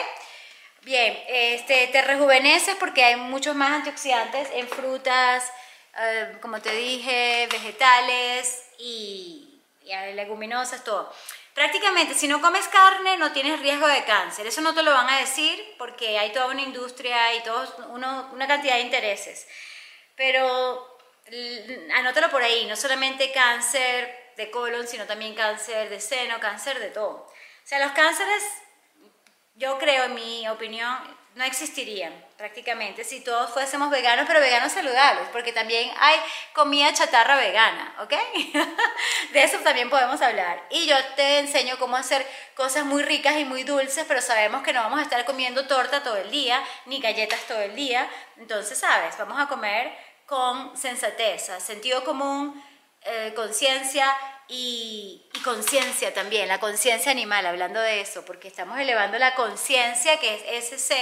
Bien, 0.82 1.18
este, 1.28 1.88
te 1.88 2.02
rejuveneces 2.02 2.76
porque 2.76 3.04
hay 3.04 3.16
muchos 3.16 3.54
más 3.54 3.72
antioxidantes 3.72 4.48
en 4.52 4.68
frutas, 4.68 5.52
eh, 5.98 6.36
como 6.40 6.60
te 6.62 6.72
dije, 6.74 7.48
vegetales 7.50 8.64
y, 8.78 9.60
y 9.82 9.92
leguminosas, 10.14 10.84
todo. 10.84 11.12
prácticamente 11.54 12.14
si 12.14 12.28
no 12.28 12.40
comes 12.40 12.68
carne 12.68 13.16
no 13.16 13.32
tienes 13.32 13.60
riesgo 13.60 13.86
de 13.88 14.04
cáncer. 14.04 14.46
Eso 14.46 14.60
no 14.60 14.74
te 14.74 14.82
lo 14.82 14.92
van 14.92 15.08
a 15.10 15.18
decir 15.18 15.74
porque 15.78 16.18
hay 16.18 16.32
toda 16.32 16.46
una 16.46 16.62
industria 16.62 17.34
y 17.34 17.42
todo 17.42 17.88
una 17.90 18.46
cantidad 18.46 18.74
de 18.76 18.82
intereses. 18.82 19.46
Pero 20.16 20.98
anótalo 21.94 22.30
por 22.30 22.42
ahí, 22.42 22.66
no 22.66 22.76
solamente 22.76 23.32
cáncer 23.32 24.32
de 24.36 24.50
colon, 24.50 24.86
sino 24.86 25.04
también 25.06 25.34
cáncer 25.34 25.90
de 25.90 26.00
seno, 26.00 26.40
cáncer 26.40 26.78
de 26.78 26.90
todo. 26.90 27.26
O 27.26 27.66
sea, 27.68 27.80
los 27.80 27.92
cánceres, 27.92 28.44
yo 29.58 29.76
creo, 29.78 30.04
en 30.04 30.14
mi 30.14 30.48
opinión, 30.48 30.96
no 31.34 31.44
existirían 31.44 32.12
prácticamente 32.36 33.04
si 33.04 33.20
todos 33.20 33.50
fuésemos 33.50 33.90
veganos, 33.90 34.26
pero 34.26 34.40
veganos 34.40 34.72
saludables, 34.72 35.28
porque 35.32 35.52
también 35.52 35.90
hay 35.98 36.16
comida 36.52 36.92
chatarra 36.92 37.36
vegana, 37.36 37.94
¿ok? 38.00 38.12
de 39.32 39.42
eso 39.42 39.58
también 39.58 39.90
podemos 39.90 40.20
hablar. 40.22 40.62
Y 40.70 40.86
yo 40.86 40.96
te 41.16 41.40
enseño 41.40 41.76
cómo 41.78 41.96
hacer 41.96 42.24
cosas 42.54 42.84
muy 42.84 43.02
ricas 43.02 43.36
y 43.36 43.44
muy 43.44 43.64
dulces, 43.64 44.04
pero 44.06 44.20
sabemos 44.20 44.62
que 44.62 44.72
no 44.72 44.82
vamos 44.82 45.00
a 45.00 45.02
estar 45.02 45.24
comiendo 45.24 45.66
torta 45.66 46.02
todo 46.02 46.16
el 46.16 46.30
día, 46.30 46.62
ni 46.86 47.00
galletas 47.00 47.40
todo 47.48 47.60
el 47.60 47.74
día. 47.74 48.08
Entonces, 48.36 48.78
¿sabes? 48.78 49.18
Vamos 49.18 49.40
a 49.40 49.48
comer 49.48 49.92
con 50.26 50.76
sensatez, 50.76 51.50
sentido 51.58 52.04
común, 52.04 52.62
eh, 53.02 53.32
conciencia 53.34 54.14
y, 54.48 55.22
conciencia 55.44 56.12
también, 56.12 56.48
la 56.48 56.60
conciencia 56.60 57.12
animal, 57.12 57.46
hablando 57.46 57.80
de 57.80 58.00
eso, 58.00 58.24
porque 58.24 58.48
estamos 58.48 58.78
elevando 58.78 59.18
la 59.18 59.34
conciencia, 59.34 60.18
que 60.18 60.34
es 60.34 60.72
SC, 60.72 60.94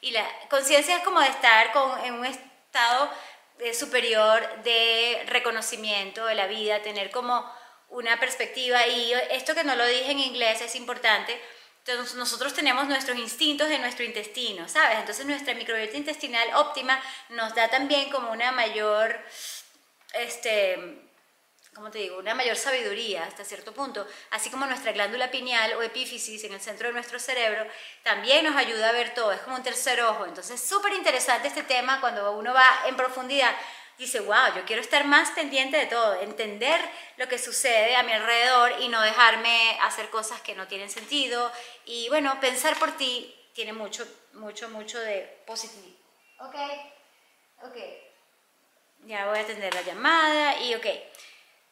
y 0.00 0.10
la 0.12 0.26
conciencia 0.48 0.96
es 0.96 1.02
como 1.02 1.20
de 1.20 1.28
estar 1.28 1.72
con, 1.72 2.04
en 2.04 2.14
un 2.14 2.24
estado 2.24 3.10
eh, 3.58 3.74
superior 3.74 4.62
de 4.62 5.24
reconocimiento 5.28 6.26
de 6.26 6.34
la 6.34 6.46
vida, 6.46 6.82
tener 6.82 7.10
como 7.10 7.44
una 7.88 8.18
perspectiva, 8.18 8.86
y 8.86 9.12
esto 9.30 9.54
que 9.54 9.64
no 9.64 9.76
lo 9.76 9.86
dije 9.86 10.10
en 10.10 10.20
inglés 10.20 10.60
es 10.60 10.74
importante, 10.74 11.40
entonces 11.86 12.16
nosotros 12.16 12.52
tenemos 12.54 12.88
nuestros 12.88 13.16
instintos 13.16 13.68
de 13.68 13.78
nuestro 13.78 14.04
intestino, 14.04 14.68
¿sabes? 14.68 14.98
Entonces 14.98 15.24
nuestra 15.26 15.54
microbiota 15.54 15.96
intestinal 15.96 16.48
óptima 16.56 17.00
nos 17.28 17.54
da 17.54 17.68
también 17.68 18.10
como 18.10 18.32
una 18.32 18.50
mayor, 18.50 19.16
este, 20.14 21.05
como 21.76 21.90
te 21.90 21.98
digo, 21.98 22.16
una 22.18 22.34
mayor 22.34 22.56
sabiduría 22.56 23.24
hasta 23.24 23.44
cierto 23.44 23.72
punto, 23.72 24.06
así 24.30 24.48
como 24.48 24.64
nuestra 24.64 24.92
glándula 24.92 25.30
pineal 25.30 25.74
o 25.74 25.82
epífisis 25.82 26.42
en 26.44 26.54
el 26.54 26.60
centro 26.60 26.88
de 26.88 26.94
nuestro 26.94 27.18
cerebro, 27.18 27.66
también 28.02 28.46
nos 28.46 28.56
ayuda 28.56 28.88
a 28.88 28.92
ver 28.92 29.12
todo, 29.12 29.30
es 29.30 29.40
como 29.42 29.56
un 29.56 29.62
tercer 29.62 30.00
ojo. 30.00 30.24
Entonces, 30.24 30.58
súper 30.58 30.94
interesante 30.94 31.48
este 31.48 31.64
tema 31.64 32.00
cuando 32.00 32.32
uno 32.32 32.54
va 32.54 32.66
en 32.86 32.96
profundidad. 32.96 33.54
Dice, 33.98 34.20
wow, 34.20 34.54
yo 34.56 34.64
quiero 34.64 34.80
estar 34.80 35.04
más 35.04 35.30
pendiente 35.32 35.76
de 35.76 35.84
todo, 35.84 36.18
entender 36.22 36.80
lo 37.18 37.28
que 37.28 37.38
sucede 37.38 37.94
a 37.94 38.02
mi 38.02 38.12
alrededor 38.12 38.72
y 38.80 38.88
no 38.88 39.02
dejarme 39.02 39.78
hacer 39.82 40.08
cosas 40.08 40.40
que 40.40 40.54
no 40.54 40.66
tienen 40.66 40.88
sentido. 40.88 41.52
Y 41.84 42.08
bueno, 42.08 42.40
pensar 42.40 42.78
por 42.78 42.96
ti 42.96 43.34
tiene 43.52 43.74
mucho, 43.74 44.06
mucho, 44.32 44.70
mucho 44.70 44.98
de 44.98 45.42
positivo. 45.46 45.94
Ok, 46.40 46.54
ok. 47.64 47.76
Ya 49.04 49.26
voy 49.26 49.38
a 49.38 49.42
atender 49.42 49.74
la 49.74 49.82
llamada 49.82 50.60
y 50.62 50.74
ok. 50.74 50.86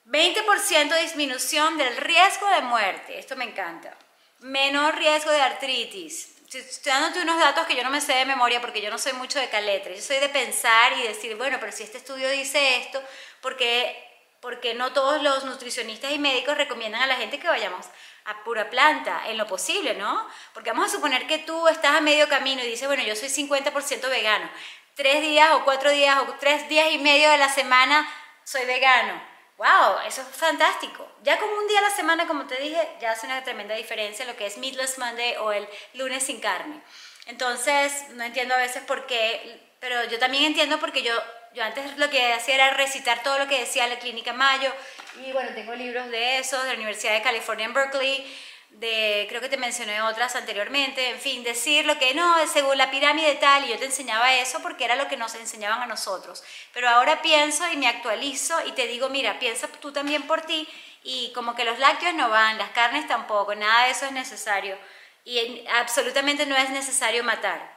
20% 0.06 1.00
disminución 1.00 1.78
del 1.78 1.96
riesgo 1.96 2.46
de 2.50 2.60
muerte, 2.60 3.18
esto 3.18 3.36
me 3.36 3.44
encanta. 3.44 3.96
Menor 4.40 4.96
riesgo 4.96 5.30
de 5.30 5.40
artritis. 5.40 6.30
Estoy 6.46 6.92
dándote 6.92 7.22
unos 7.22 7.40
datos 7.40 7.66
que 7.66 7.74
yo 7.74 7.82
no 7.82 7.90
me 7.90 8.02
sé 8.02 8.12
de 8.12 8.26
memoria 8.26 8.60
porque 8.60 8.82
yo 8.82 8.90
no 8.90 8.98
soy 8.98 9.14
mucho 9.14 9.40
de 9.40 9.48
caletre. 9.48 9.96
Yo 9.96 10.02
soy 10.02 10.18
de 10.18 10.28
pensar 10.28 10.92
y 10.98 11.02
decir, 11.04 11.34
bueno, 11.36 11.56
pero 11.58 11.72
si 11.72 11.82
este 11.82 11.98
estudio 11.98 12.28
dice 12.28 12.76
esto, 12.76 13.02
¿por 13.40 13.56
qué, 13.56 13.96
porque 14.40 14.74
no 14.74 14.92
todos 14.92 15.22
los 15.22 15.44
nutricionistas 15.46 16.12
y 16.12 16.18
médicos 16.18 16.58
recomiendan 16.58 17.02
a 17.02 17.06
la 17.06 17.16
gente 17.16 17.40
que 17.40 17.48
vayamos 17.48 17.86
a 18.26 18.44
pura 18.44 18.68
planta 18.68 19.22
en 19.26 19.38
lo 19.38 19.46
posible, 19.46 19.94
¿no? 19.94 20.28
Porque 20.52 20.70
vamos 20.70 20.90
a 20.90 20.96
suponer 20.96 21.26
que 21.26 21.38
tú 21.38 21.66
estás 21.66 21.96
a 21.96 22.00
medio 22.02 22.28
camino 22.28 22.62
y 22.62 22.66
dices, 22.66 22.86
bueno, 22.86 23.02
yo 23.02 23.16
soy 23.16 23.30
50% 23.30 24.08
vegano. 24.10 24.50
Tres 24.94 25.22
días 25.22 25.50
o 25.54 25.64
cuatro 25.64 25.90
días 25.90 26.18
o 26.20 26.34
tres 26.38 26.68
días 26.68 26.92
y 26.92 26.98
medio 26.98 27.30
de 27.30 27.38
la 27.38 27.48
semana 27.48 28.06
soy 28.44 28.66
vegano 28.66 29.33
wow, 29.64 30.06
eso 30.06 30.20
es 30.20 30.28
fantástico. 30.28 31.08
Ya 31.22 31.38
como 31.38 31.56
un 31.56 31.66
día 31.66 31.78
a 31.78 31.82
la 31.82 31.90
semana, 31.90 32.26
como 32.26 32.46
te 32.46 32.56
dije, 32.56 32.86
ya 33.00 33.12
hace 33.12 33.26
una 33.26 33.42
tremenda 33.42 33.74
diferencia 33.74 34.26
lo 34.26 34.36
que 34.36 34.46
es 34.46 34.58
Meatless 34.58 34.98
Monday 34.98 35.36
o 35.36 35.52
el 35.52 35.66
lunes 35.94 36.24
sin 36.24 36.40
carne. 36.40 36.82
Entonces, 37.26 38.10
no 38.10 38.24
entiendo 38.24 38.54
a 38.54 38.58
veces 38.58 38.82
por 38.82 39.06
qué, 39.06 39.58
pero 39.80 40.04
yo 40.04 40.18
también 40.18 40.44
entiendo 40.44 40.78
porque 40.78 41.02
yo, 41.02 41.14
yo 41.54 41.64
antes 41.64 41.96
lo 41.96 42.10
que 42.10 42.34
hacía 42.34 42.56
era 42.56 42.70
recitar 42.70 43.22
todo 43.22 43.38
lo 43.38 43.48
que 43.48 43.60
decía 43.60 43.86
la 43.86 43.98
Clínica 43.98 44.34
Mayo, 44.34 44.70
y 45.24 45.32
bueno, 45.32 45.50
tengo 45.54 45.74
libros 45.74 46.10
de 46.10 46.38
eso, 46.38 46.62
de 46.62 46.68
la 46.68 46.74
Universidad 46.74 47.14
de 47.14 47.22
California 47.22 47.64
en 47.64 47.72
Berkeley, 47.72 48.36
creo 48.78 49.40
que 49.40 49.48
te 49.48 49.56
mencioné 49.56 50.02
otras 50.02 50.36
anteriormente, 50.36 51.10
en 51.10 51.18
fin, 51.18 51.42
decir 51.42 51.86
lo 51.86 51.98
que 51.98 52.14
no, 52.14 52.46
según 52.46 52.76
la 52.78 52.90
pirámide 52.90 53.34
tal, 53.36 53.64
y 53.64 53.68
yo 53.68 53.78
te 53.78 53.86
enseñaba 53.86 54.34
eso 54.34 54.60
porque 54.62 54.84
era 54.84 54.96
lo 54.96 55.08
que 55.08 55.16
nos 55.16 55.34
enseñaban 55.34 55.82
a 55.82 55.86
nosotros. 55.86 56.42
Pero 56.72 56.88
ahora 56.88 57.22
pienso 57.22 57.70
y 57.72 57.76
me 57.76 57.88
actualizo 57.88 58.54
y 58.66 58.72
te 58.72 58.86
digo, 58.86 59.08
mira, 59.08 59.38
piensa 59.38 59.68
tú 59.68 59.92
también 59.92 60.22
por 60.26 60.42
ti 60.42 60.68
y 61.02 61.32
como 61.34 61.54
que 61.54 61.64
los 61.64 61.78
lácteos 61.78 62.14
no 62.14 62.30
van, 62.30 62.58
las 62.58 62.70
carnes 62.70 63.06
tampoco, 63.06 63.54
nada 63.54 63.84
de 63.84 63.90
eso 63.90 64.06
es 64.06 64.12
necesario 64.12 64.76
y 65.24 65.64
absolutamente 65.68 66.46
no 66.46 66.56
es 66.56 66.70
necesario 66.70 67.24
matar. 67.24 67.74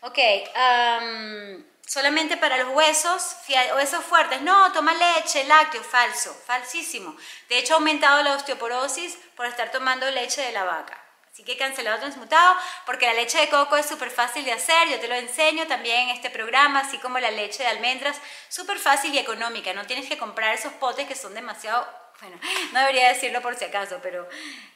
Ok, 0.00 0.18
um, 0.56 1.62
solamente 1.90 2.36
para 2.36 2.56
los 2.56 2.72
huesos, 2.72 3.34
huesos 3.74 4.04
fuertes. 4.04 4.40
No, 4.42 4.70
toma 4.72 4.94
leche, 4.94 5.42
lácteo, 5.44 5.82
falso, 5.82 6.32
falsísimo. 6.46 7.16
De 7.48 7.58
hecho, 7.58 7.74
ha 7.74 7.78
aumentado 7.78 8.22
la 8.22 8.34
osteoporosis 8.34 9.18
por 9.34 9.46
estar 9.46 9.72
tomando 9.72 10.08
leche 10.08 10.40
de 10.40 10.52
la 10.52 10.62
vaca. 10.62 10.96
Así 11.32 11.42
que 11.42 11.56
cancelado 11.56 11.98
transmutado, 11.98 12.56
porque 12.86 13.06
la 13.06 13.14
leche 13.14 13.38
de 13.38 13.48
coco 13.48 13.76
es 13.76 13.86
súper 13.86 14.10
fácil 14.10 14.44
de 14.44 14.52
hacer, 14.52 14.88
yo 14.88 15.00
te 15.00 15.08
lo 15.08 15.16
enseño 15.16 15.66
también 15.66 16.08
en 16.08 16.16
este 16.16 16.30
programa, 16.30 16.80
así 16.80 16.98
como 16.98 17.18
la 17.18 17.30
leche 17.32 17.64
de 17.64 17.68
almendras, 17.68 18.20
súper 18.48 18.78
fácil 18.78 19.12
y 19.12 19.18
económica, 19.18 19.72
no 19.72 19.86
tienes 19.86 20.08
que 20.08 20.18
comprar 20.18 20.54
esos 20.54 20.72
potes 20.74 21.08
que 21.08 21.14
son 21.14 21.34
demasiado, 21.34 21.88
bueno, 22.20 22.38
no 22.72 22.80
debería 22.80 23.08
decirlo 23.08 23.42
por 23.42 23.56
si 23.56 23.64
acaso, 23.64 23.98
pero, 24.02 24.28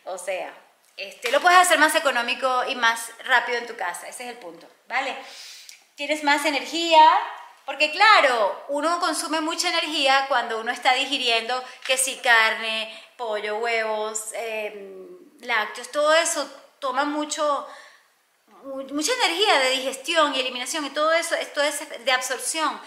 o 0.05 0.17
sea, 0.17 0.53
este, 0.97 1.31
lo 1.33 1.41
puedes 1.41 1.59
hacer 1.59 1.79
más 1.79 1.95
económico 1.97 2.65
y 2.69 2.77
más 2.77 3.11
rápido 3.25 3.59
en 3.59 3.67
tu 3.67 3.77
casa, 3.77 4.09
ese 4.09 4.25
es 4.25 4.31
el 4.31 4.39
punto, 4.39 4.69
¿vale? 4.89 5.17
Tienes 5.95 6.25
más 6.25 6.45
energía, 6.45 7.03
porque 7.67 7.91
claro, 7.93 8.65
uno 8.69 9.01
consume 9.01 9.41
mucha 9.41 9.69
energía 9.69 10.27
cuando 10.29 10.61
uno 10.61 10.71
está 10.71 10.95
digiriendo 10.95 11.63
que 11.87 11.97
si 11.97 12.17
carne, 12.17 12.93
pollo, 13.17 13.59
huevos, 13.59 14.33
em, 14.35 15.07
lácteos, 15.41 15.91
todo 15.91 16.13
eso 16.15 16.49
toma 16.79 17.05
mucho, 17.05 17.67
mucha 18.93 19.13
energía 19.25 19.59
de 19.61 19.71
digestión 19.71 20.35
y 20.35 20.41
eliminación 20.41 20.85
y 20.85 20.91
todo 20.91 21.13
eso, 21.13 21.35
esto 21.35 21.63
es 21.63 22.05
de 22.05 22.13
absorción. 22.13 22.81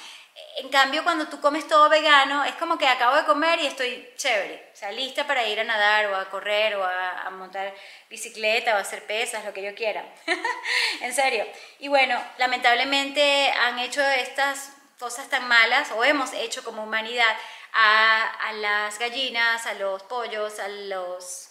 En 0.57 0.69
cambio, 0.69 1.03
cuando 1.03 1.27
tú 1.27 1.39
comes 1.39 1.67
todo 1.67 1.87
vegano, 1.87 2.43
es 2.43 2.55
como 2.55 2.79
que 2.79 2.87
acabo 2.87 3.15
de 3.15 3.25
comer 3.25 3.59
y 3.59 3.67
estoy 3.67 4.09
chévere, 4.17 4.71
o 4.73 4.75
sea, 4.75 4.91
lista 4.91 5.27
para 5.27 5.45
ir 5.45 5.59
a 5.59 5.63
nadar 5.63 6.07
o 6.07 6.15
a 6.15 6.29
correr 6.31 6.75
o 6.75 6.83
a, 6.83 7.29
montar 7.29 7.73
bicicleta 8.09 8.73
o 8.73 8.77
a 8.77 8.81
hacer 8.81 9.05
pesas, 9.05 9.45
lo 9.45 9.53
que 9.53 9.61
yo 9.61 9.75
quiera. 9.75 10.03
en 11.01 11.13
serio. 11.13 11.45
Y 11.77 11.89
bueno, 11.89 12.19
lamentablemente 12.39 13.51
han 13.51 13.77
hecho 13.77 14.01
estas 14.01 14.71
cosas 14.97 15.29
tan 15.29 15.47
malas, 15.47 15.91
o 15.91 16.03
hemos 16.03 16.33
hecho 16.33 16.63
como 16.63 16.83
humanidad, 16.83 17.37
a, 17.73 18.23
a 18.47 18.53
las 18.53 18.97
gallinas, 18.97 19.67
a 19.67 19.75
los 19.75 20.01
pollos, 20.03 20.59
a, 20.59 20.67
los, 20.67 21.49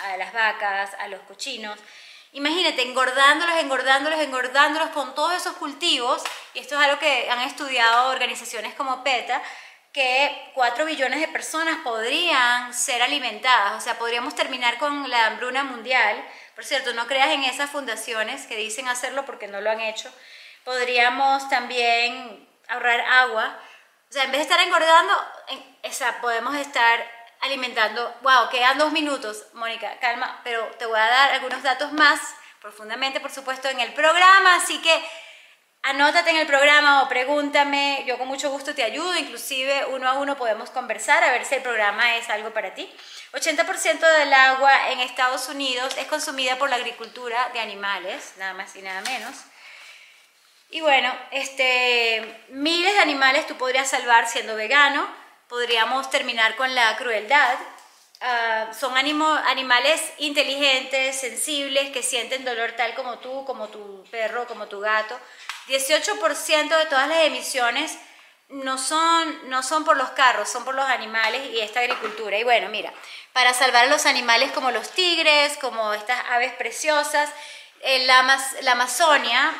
a 0.00 0.16
las 0.16 0.32
vacas, 0.32 0.94
a 0.98 1.06
los 1.06 1.20
cochinos. 1.20 1.78
Imagínate, 2.32 2.82
engordándolos, 2.82 3.56
engordándolos, 3.56 4.20
engordándolos 4.20 4.90
con 4.90 5.14
todos 5.14 5.32
esos 5.34 5.54
cultivos, 5.54 6.22
y 6.54 6.58
esto 6.58 6.78
es 6.78 6.86
algo 6.86 6.98
que 6.98 7.30
han 7.30 7.40
estudiado 7.40 8.10
organizaciones 8.10 8.74
como 8.74 9.02
PETA, 9.02 9.42
que 9.92 10.52
4 10.54 10.84
billones 10.84 11.20
de 11.20 11.28
personas 11.28 11.78
podrían 11.82 12.74
ser 12.74 13.02
alimentadas, 13.02 13.72
o 13.72 13.80
sea, 13.80 13.98
podríamos 13.98 14.34
terminar 14.34 14.78
con 14.78 15.08
la 15.08 15.26
hambruna 15.26 15.64
mundial. 15.64 16.22
Por 16.54 16.64
cierto, 16.64 16.92
no 16.92 17.06
creas 17.06 17.30
en 17.30 17.44
esas 17.44 17.70
fundaciones 17.70 18.46
que 18.46 18.56
dicen 18.56 18.88
hacerlo 18.88 19.24
porque 19.24 19.48
no 19.48 19.60
lo 19.60 19.70
han 19.70 19.80
hecho. 19.80 20.12
Podríamos 20.64 21.48
también 21.48 22.46
ahorrar 22.68 23.00
agua. 23.00 23.58
O 24.10 24.12
sea, 24.12 24.24
en 24.24 24.32
vez 24.32 24.40
de 24.40 24.42
estar 24.42 24.60
engordando, 24.60 25.14
o 25.82 25.92
sea, 25.92 26.20
podemos 26.20 26.54
estar 26.56 27.17
alimentando. 27.40 28.14
Wow, 28.22 28.48
quedan 28.50 28.78
dos 28.78 28.92
minutos, 28.92 29.46
Mónica, 29.54 29.98
calma, 30.00 30.40
pero 30.44 30.66
te 30.78 30.86
voy 30.86 30.98
a 30.98 31.06
dar 31.06 31.32
algunos 31.32 31.62
datos 31.62 31.92
más 31.92 32.20
profundamente, 32.60 33.20
por 33.20 33.30
supuesto, 33.30 33.68
en 33.68 33.80
el 33.80 33.92
programa, 33.94 34.56
así 34.56 34.78
que 34.78 35.02
anótate 35.82 36.30
en 36.30 36.36
el 36.36 36.46
programa 36.46 37.02
o 37.02 37.08
pregúntame, 37.08 38.04
yo 38.06 38.18
con 38.18 38.28
mucho 38.28 38.50
gusto 38.50 38.74
te 38.74 38.82
ayudo, 38.82 39.16
inclusive 39.16 39.86
uno 39.86 40.08
a 40.08 40.14
uno 40.14 40.36
podemos 40.36 40.70
conversar 40.70 41.22
a 41.22 41.32
ver 41.32 41.44
si 41.44 41.54
el 41.54 41.62
programa 41.62 42.16
es 42.16 42.28
algo 42.28 42.52
para 42.52 42.74
ti. 42.74 42.92
80% 43.32 43.98
del 43.98 44.32
agua 44.32 44.90
en 44.90 45.00
Estados 45.00 45.48
Unidos 45.48 45.96
es 45.98 46.06
consumida 46.06 46.56
por 46.56 46.70
la 46.70 46.76
agricultura 46.76 47.50
de 47.52 47.60
animales, 47.60 48.34
nada 48.38 48.54
más 48.54 48.74
y 48.76 48.82
nada 48.82 49.00
menos. 49.02 49.34
Y 50.70 50.80
bueno, 50.80 51.10
este, 51.30 52.44
miles 52.50 52.92
de 52.92 53.00
animales 53.00 53.46
tú 53.46 53.56
podrías 53.56 53.88
salvar 53.88 54.28
siendo 54.28 54.54
vegano, 54.54 55.08
podríamos 55.48 56.10
terminar 56.10 56.56
con 56.56 56.74
la 56.74 56.96
crueldad. 56.96 57.58
ah, 58.20 58.70
son 58.78 58.96
animales 58.96 60.02
inteligentes, 60.18 61.20
sensibles, 61.20 61.90
que 61.90 62.02
sienten 62.02 62.44
dolor 62.44 62.72
tal 62.72 62.94
como 62.94 63.18
tú, 63.18 63.44
como 63.44 63.68
tu 63.68 64.04
perro, 64.10 64.46
como 64.46 64.66
tu 64.66 64.80
gato. 64.80 65.18
18% 65.68 66.78
de 66.78 66.86
todas 66.86 67.08
las 67.08 67.24
emisiones 67.24 67.98
no 68.48 68.78
son, 68.78 69.50
no 69.50 69.62
son 69.62 69.84
por 69.84 69.96
los 69.96 70.10
carros, 70.10 70.48
son 70.48 70.64
por 70.64 70.74
los 70.74 70.86
animales 70.86 71.50
y 71.52 71.60
esta 71.60 71.80
agricultura. 71.80 72.38
Y 72.38 72.44
bueno, 72.44 72.68
mira, 72.70 72.92
para 73.32 73.52
salvar 73.52 73.84
a 73.84 73.88
los 73.88 74.06
animales 74.06 74.50
como 74.52 74.70
los 74.70 74.90
tigres, 74.90 75.56
como 75.58 75.92
estas 75.92 76.18
aves 76.30 76.52
preciosas, 76.54 77.30
en 77.82 78.06
la, 78.06 78.40
la 78.62 78.72
Amazonia, 78.72 79.52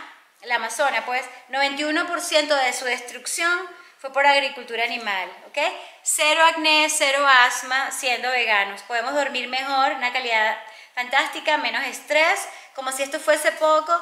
la 0.43 0.57
Amazonia, 0.57 1.05
pues, 1.05 1.25
91% 1.51 2.65
de 2.65 2.73
su 2.73 2.85
destrucción 2.87 3.69
fue 3.99 4.13
por 4.13 4.25
agricultura 4.27 4.85
animal, 4.85 5.29
¿ok? 5.49 5.59
Cero 6.03 6.41
acné, 6.45 6.89
cero 6.89 7.27
asma, 7.27 7.91
siendo 7.91 8.31
veganos. 8.31 8.83
Podemos 8.83 9.13
dormir 9.13 9.49
mejor, 9.49 9.93
una 9.93 10.13
calidad 10.13 10.57
fantástica, 10.95 11.59
menos 11.59 11.85
estrés, 11.85 12.49
como 12.75 12.93
si 12.93 13.03
esto 13.03 13.19
fuese 13.19 13.51
poco. 13.53 13.93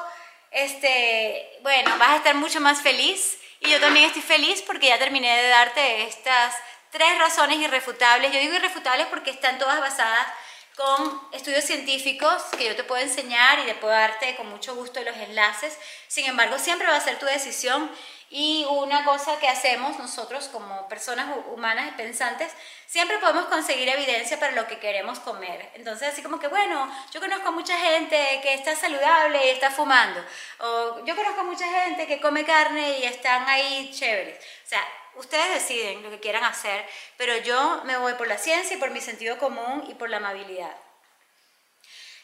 Este, 0.51 1.59
bueno, 1.61 1.97
vas 1.97 2.09
a 2.09 2.15
estar 2.17 2.35
mucho 2.35 2.61
más 2.61 2.81
feliz 2.81 3.37
y 3.59 3.71
yo 3.71 3.79
también 3.79 4.05
estoy 4.05 4.21
feliz 4.21 4.61
porque 4.61 4.87
ya 4.87 4.99
terminé 4.99 5.35
de 5.35 5.49
darte 5.49 6.03
estas 6.03 6.53
tres 6.91 7.17
razones 7.17 7.59
irrefutables. 7.59 8.31
Yo 8.31 8.39
digo 8.39 8.53
irrefutables 8.53 9.07
porque 9.07 9.31
están 9.31 9.57
todas 9.57 9.79
basadas 9.79 10.27
con 10.75 11.21
estudios 11.33 11.65
científicos 11.65 12.43
que 12.55 12.65
yo 12.65 12.75
te 12.75 12.83
puedo 12.83 13.01
enseñar 13.01 13.57
y 13.59 13.63
te 13.63 13.73
puedo 13.73 13.93
darte 13.93 14.35
con 14.35 14.47
mucho 14.47 14.75
gusto 14.75 15.01
los 15.01 15.17
enlaces. 15.17 15.75
Sin 16.07 16.25
embargo, 16.25 16.59
siempre 16.59 16.87
va 16.87 16.97
a 16.97 17.01
ser 17.01 17.17
tu 17.17 17.25
decisión 17.25 17.91
y 18.29 18.65
una 18.69 19.05
cosa 19.05 19.39
que 19.39 19.47
hacemos 19.47 19.97
nosotros 19.99 20.49
como 20.49 20.87
personas 20.89 21.33
humanas 21.53 21.87
y 21.87 21.91
pensantes, 21.91 22.51
siempre 22.85 23.17
podemos 23.19 23.45
conseguir 23.45 23.87
evidencia 23.87 24.39
para 24.39 24.51
lo 24.51 24.67
que 24.67 24.79
queremos 24.79 25.19
comer. 25.19 25.71
Entonces, 25.75 26.09
así 26.09 26.21
como 26.21 26.39
que, 26.39 26.47
bueno, 26.47 26.91
yo 27.13 27.21
conozco 27.21 27.49
a 27.49 27.51
mucha 27.51 27.77
gente 27.77 28.39
que 28.41 28.53
está 28.53 28.75
saludable 28.75 29.45
y 29.45 29.49
está 29.49 29.71
fumando. 29.71 30.21
O 30.59 31.05
yo 31.05 31.15
conozco 31.15 31.41
a 31.41 31.45
mucha 31.45 31.67
gente 31.67 32.05
que 32.05 32.19
come 32.19 32.43
carne 32.43 32.99
y 32.99 33.03
están 33.05 33.47
ahí 33.47 33.91
chéveres. 33.93 34.37
O 34.65 34.67
sea, 34.67 34.83
ustedes 35.15 35.53
deciden 35.53 36.03
lo 36.03 36.09
que 36.09 36.19
quieran 36.19 36.43
hacer, 36.43 36.85
pero 37.15 37.37
yo 37.37 37.81
me 37.85 37.97
voy 37.97 38.13
por 38.13 38.27
la 38.27 38.37
ciencia 38.37 38.75
y 38.75 38.79
por 38.79 38.91
mi 38.91 38.99
sentido 38.99 39.37
común 39.37 39.85
y 39.87 39.93
por 39.93 40.09
la 40.09 40.17
amabilidad. 40.17 40.75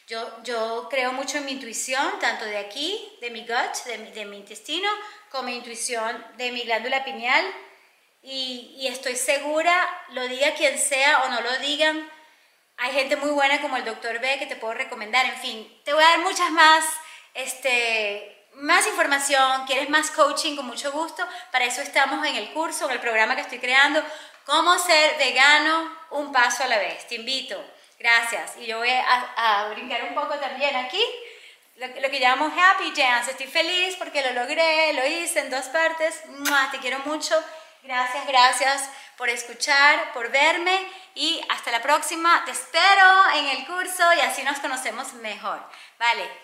Yo, 0.06 0.42
yo 0.42 0.88
creo 0.90 1.12
mucho 1.12 1.38
en 1.38 1.46
mi 1.46 1.52
intuición, 1.52 2.18
tanto 2.20 2.44
de 2.44 2.58
aquí, 2.58 3.16
de 3.20 3.30
mi 3.30 3.40
gut, 3.40 3.84
de 3.86 3.98
mi, 3.98 4.10
de 4.10 4.24
mi 4.26 4.36
intestino, 4.36 4.88
como 5.30 5.44
mi 5.44 5.56
intuición 5.56 6.24
de 6.36 6.52
mi 6.52 6.62
glándula 6.62 7.04
pineal. 7.04 7.44
Y, 8.22 8.76
y, 8.78 8.86
estoy 8.86 9.16
segura, 9.16 9.86
lo 10.10 10.26
diga 10.28 10.54
quien 10.54 10.78
sea 10.78 11.24
o 11.24 11.28
no 11.28 11.40
lo 11.42 11.58
digan, 11.58 12.10
hay 12.76 12.92
gente 12.92 13.16
muy 13.16 13.30
buena 13.30 13.60
como 13.60 13.76
el 13.76 13.84
doctor 13.84 14.18
B 14.18 14.38
que 14.38 14.46
te 14.46 14.56
puedo 14.56 14.74
recomendar. 14.74 15.26
En 15.26 15.36
fin, 15.36 15.80
te 15.84 15.92
voy 15.92 16.02
a 16.02 16.08
dar 16.08 16.20
muchas 16.20 16.50
más, 16.50 16.84
este, 17.34 18.48
más 18.54 18.86
información, 18.86 19.66
quieres 19.66 19.90
más 19.90 20.10
coaching, 20.10 20.56
con 20.56 20.66
mucho 20.66 20.90
gusto. 20.92 21.26
Para 21.52 21.66
eso 21.66 21.82
estamos 21.82 22.26
en 22.26 22.36
el 22.36 22.52
curso, 22.52 22.86
en 22.86 22.92
el 22.92 23.00
programa 23.00 23.36
que 23.36 23.42
estoy 23.42 23.58
creando, 23.58 24.02
Cómo 24.44 24.78
ser 24.78 25.16
vegano 25.16 25.90
un 26.10 26.30
paso 26.30 26.64
a 26.64 26.66
la 26.66 26.78
vez. 26.78 27.08
Te 27.08 27.14
invito. 27.14 27.58
Gracias. 27.98 28.56
Y 28.58 28.66
yo 28.66 28.78
voy 28.78 28.90
a, 28.90 29.34
a 29.36 29.68
brincar 29.68 30.04
un 30.04 30.14
poco 30.14 30.34
también 30.34 30.74
aquí. 30.76 31.02
Lo, 31.76 31.86
lo, 31.86 32.10
que 32.10 32.20
llamamos 32.20 32.52
happy 32.56 32.92
dance. 32.92 33.32
Estoy 33.32 33.46
feliz 33.46 33.96
porque 33.96 34.22
lo 34.22 34.32
logré, 34.32 34.92
lo 34.92 35.06
hice 35.06 35.40
en 35.40 35.50
dos 35.50 35.66
partes. 35.66 36.22
Te 36.70 36.78
quiero 36.78 36.98
mucho. 37.00 37.34
Gracias, 37.82 38.26
gracias 38.26 38.90
por 39.16 39.28
escuchar, 39.28 40.12
por 40.12 40.30
verme 40.30 40.86
y 41.14 41.40
hasta 41.50 41.70
la 41.70 41.82
próxima. 41.82 42.44
Te 42.44 42.52
espero 42.52 43.30
en 43.34 43.46
el 43.46 43.66
curso 43.66 44.02
y 44.16 44.20
así 44.20 44.42
nos 44.42 44.58
conocemos 44.58 45.12
mejor. 45.14 45.60
Vale. 45.98 46.43